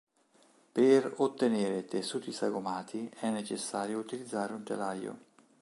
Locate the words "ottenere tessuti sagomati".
1.17-3.07